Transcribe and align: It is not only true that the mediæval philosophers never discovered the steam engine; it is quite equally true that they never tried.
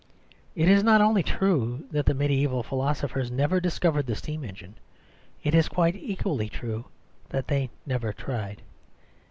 It 0.55 0.67
is 0.67 0.81
not 0.83 0.99
only 0.99 1.21
true 1.21 1.83
that 1.91 2.07
the 2.07 2.15
mediæval 2.15 2.65
philosophers 2.65 3.29
never 3.29 3.59
discovered 3.61 4.07
the 4.07 4.15
steam 4.15 4.43
engine; 4.43 4.73
it 5.43 5.53
is 5.53 5.67
quite 5.69 5.95
equally 5.95 6.49
true 6.49 6.85
that 7.29 7.47
they 7.49 7.69
never 7.85 8.11
tried. 8.11 8.63